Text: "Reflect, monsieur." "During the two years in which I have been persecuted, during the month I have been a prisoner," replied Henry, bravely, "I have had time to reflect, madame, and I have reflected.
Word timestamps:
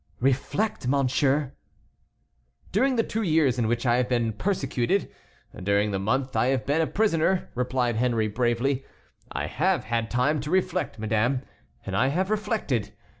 "Reflect, 0.19 0.87
monsieur." 0.87 1.51
"During 2.71 2.95
the 2.95 3.03
two 3.03 3.21
years 3.21 3.59
in 3.59 3.67
which 3.67 3.85
I 3.85 3.97
have 3.97 4.09
been 4.09 4.33
persecuted, 4.33 5.11
during 5.61 5.91
the 5.91 5.99
month 5.99 6.35
I 6.35 6.47
have 6.47 6.65
been 6.65 6.81
a 6.81 6.87
prisoner," 6.87 7.51
replied 7.53 7.97
Henry, 7.97 8.27
bravely, 8.27 8.83
"I 9.31 9.45
have 9.45 9.83
had 9.83 10.09
time 10.09 10.39
to 10.39 10.49
reflect, 10.49 10.97
madame, 10.97 11.43
and 11.85 11.95
I 11.95 12.07
have 12.07 12.31
reflected. 12.31 12.93